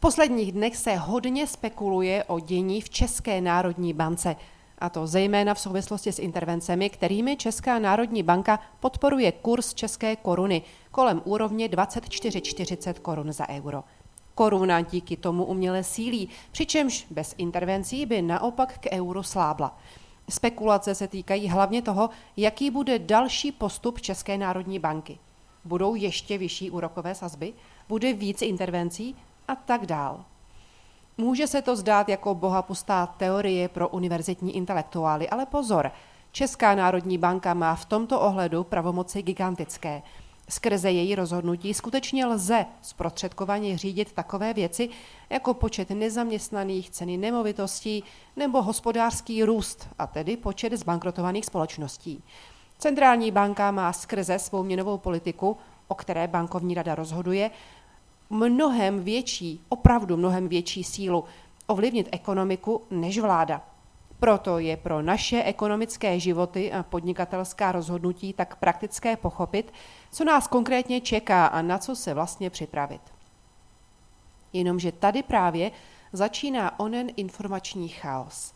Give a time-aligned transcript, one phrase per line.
[0.00, 4.36] posledních dnech se hodně spekuluje o dění v České národní bance,
[4.80, 10.62] a to zejména v souvislosti s intervencemi, kterými Česká národní banka podporuje kurz české koruny
[10.90, 13.84] kolem úrovně 24,40 korun za euro.
[14.34, 19.78] Koruna díky tomu uměle sílí, přičemž bez intervencí by naopak k euru slábla.
[20.28, 25.18] Spekulace se týkají hlavně toho, jaký bude další postup České národní banky.
[25.64, 27.52] Budou ještě vyšší úrokové sazby?
[27.88, 29.16] Bude víc intervencí?
[29.50, 30.24] A tak dál.
[31.18, 35.92] Může se to zdát jako bohapustá teorie pro univerzitní intelektuály, ale pozor,
[36.32, 40.02] Česká národní banka má v tomto ohledu pravomoci gigantické.
[40.48, 44.88] Skrze její rozhodnutí skutečně lze zprostředkovaně řídit takové věci,
[45.30, 48.04] jako počet nezaměstnaných, ceny nemovitostí
[48.36, 52.24] nebo hospodářský růst, a tedy počet zbankrotovaných společností.
[52.78, 55.56] Centrální banka má skrze svou měnovou politiku,
[55.88, 57.50] o které bankovní rada rozhoduje,
[58.30, 61.24] mnohem větší, opravdu mnohem větší sílu
[61.66, 63.62] ovlivnit ekonomiku než vláda.
[64.20, 69.72] Proto je pro naše ekonomické životy a podnikatelská rozhodnutí tak praktické pochopit,
[70.12, 73.00] co nás konkrétně čeká a na co se vlastně připravit.
[74.52, 75.70] Jenomže tady právě
[76.12, 78.54] začíná onen informační chaos.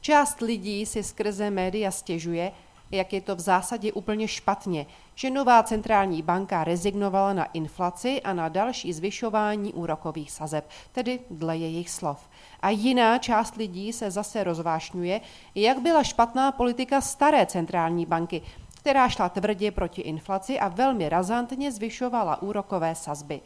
[0.00, 2.52] Část lidí si skrze média stěžuje,
[2.90, 8.32] jak je to v zásadě úplně špatně, že nová centrální banka rezignovala na inflaci a
[8.32, 12.28] na další zvyšování úrokových sazeb, tedy dle jejich slov.
[12.60, 15.20] A jiná část lidí se zase rozvášňuje,
[15.54, 18.42] jak byla špatná politika staré centrální banky,
[18.80, 23.40] která šla tvrdě proti inflaci a velmi razantně zvyšovala úrokové sazby.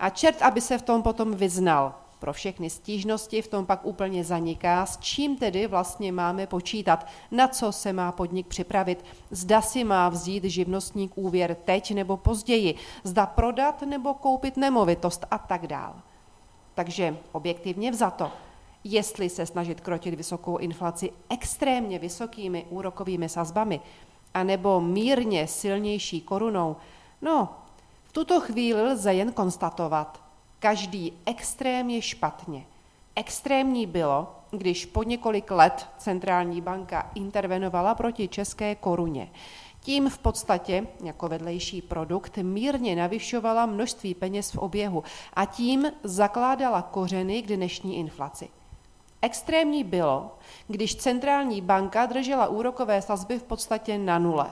[0.00, 1.94] A čert, aby se v tom potom vyznal.
[2.20, 7.48] Pro všechny stížnosti v tom pak úplně zaniká, s čím tedy vlastně máme počítat, na
[7.48, 13.26] co se má podnik připravit, zda si má vzít živnostník úvěr teď nebo později, zda
[13.26, 15.94] prodat nebo koupit nemovitost a tak dál.
[16.74, 18.32] Takže objektivně vzato,
[18.84, 23.80] jestli se snažit krotit vysokou inflaci extrémně vysokými úrokovými sazbami,
[24.34, 26.76] anebo mírně silnější korunou,
[27.22, 27.48] no,
[28.04, 30.29] v tuto chvíli lze jen konstatovat,
[30.60, 32.66] každý extrém je špatně.
[33.16, 39.30] Extrémní bylo, když po několik let centrální banka intervenovala proti české koruně.
[39.80, 45.04] Tím v podstatě, jako vedlejší produkt, mírně navyšovala množství peněz v oběhu
[45.34, 48.48] a tím zakládala kořeny k dnešní inflaci.
[49.22, 50.38] Extrémní bylo,
[50.68, 54.50] když centrální banka držela úrokové sazby v podstatě na nule.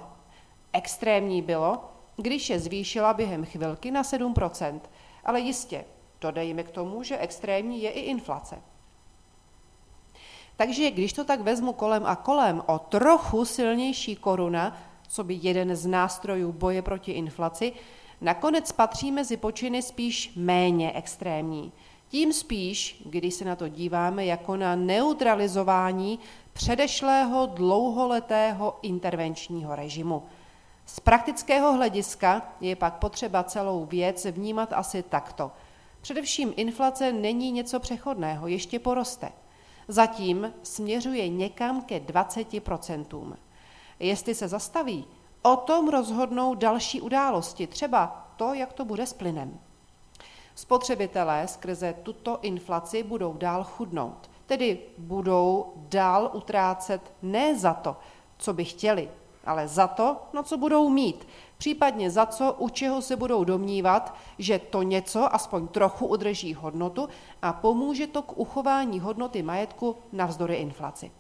[0.73, 1.85] Extrémní bylo,
[2.17, 4.81] když je zvýšila během chvilky na 7%
[5.29, 5.85] ale jistě,
[6.21, 8.59] dodejme k tomu, že extrémní je i inflace.
[10.57, 14.77] Takže když to tak vezmu kolem a kolem, o trochu silnější koruna,
[15.09, 17.73] co by jeden z nástrojů boje proti inflaci,
[18.21, 21.73] nakonec patří mezi počiny spíš méně extrémní.
[22.09, 26.19] Tím spíš, když se na to díváme jako na neutralizování
[26.53, 30.23] předešlého dlouholetého intervenčního režimu.
[30.87, 35.51] Z praktického hlediska je pak potřeba celou věc vnímat asi takto.
[36.01, 39.33] Především inflace není něco přechodného, ještě poroste.
[39.89, 43.37] Zatím směřuje někam ke 20%.
[44.01, 45.05] Jestli se zastaví,
[45.43, 49.61] o tom rozhodnou další události, třeba to, jak to bude s plynem.
[50.55, 57.97] Spotřebitelé skrze tuto inflaci budou dál chudnout, tedy budou dál utrácet ne za to,
[58.39, 59.09] co by chtěli,
[59.49, 61.29] ale za to, na co budou mít,
[61.59, 67.09] případně za co, u čeho se budou domnívat, že to něco aspoň trochu udrží hodnotu
[67.43, 71.11] a pomůže to k uchování hodnoty majetku navzdory inflaci.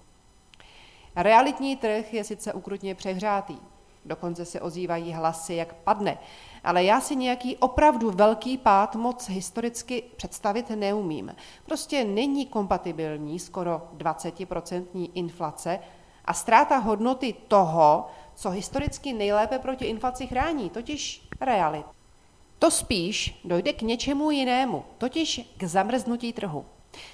[1.17, 3.59] Realitní trh je sice ukrutně přehřátý,
[4.05, 6.19] dokonce se ozývají hlasy, jak padne,
[6.65, 11.35] ale já si nějaký opravdu velký pád moc historicky představit neumím.
[11.67, 15.79] Prostě není kompatibilní skoro 20% inflace
[16.29, 21.87] a ztráta hodnoty toho, co historicky nejlépe proti inflaci chrání, totiž realit.
[22.59, 26.65] To spíš dojde k něčemu jinému, totiž k zamrznutí trhu.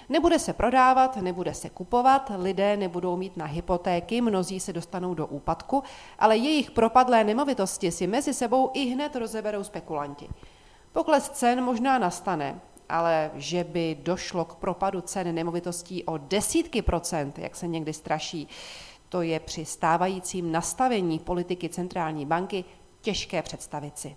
[0.08, 5.26] Nebude se prodávat, nebude se kupovat, lidé nebudou mít na hypotéky, mnozí se dostanou do
[5.26, 5.82] úpadku,
[6.18, 10.28] ale jejich propadlé nemovitosti si mezi sebou i hned rozeberou spekulanti.
[10.92, 17.38] Pokles cen možná nastane, ale že by došlo k propadu cen nemovitostí o desítky procent,
[17.38, 18.48] jak se někdy straší,
[19.08, 22.64] to je při stávajícím nastavení politiky centrální banky
[23.00, 24.16] těžké představit si.